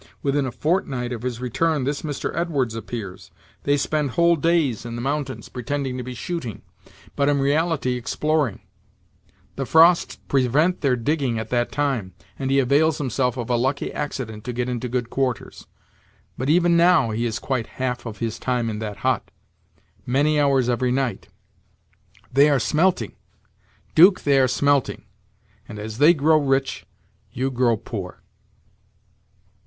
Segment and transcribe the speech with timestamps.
[0.23, 2.31] Within a fortnight of his return, this Mr.
[2.35, 3.29] Edwards appears.
[3.65, 6.63] They spend whole days in the mountains, pretending to be shooting,
[7.15, 8.61] but in reality exploring;
[9.57, 13.93] the frosts prevent their digging at that time, and he avails himself of a lucky
[13.93, 15.67] accident to get into good quarters.
[16.35, 19.29] But even now, he is quite half of his time in that hut
[20.03, 21.27] many hours every night.
[22.33, 23.13] They are smelting,
[23.93, 25.05] 'Duke they are smelting,
[25.69, 26.87] and as they grow rich,
[27.33, 28.23] you grow poor."